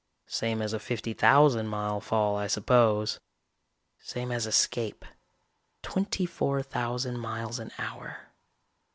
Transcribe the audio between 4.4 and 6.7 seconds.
escape; twenty four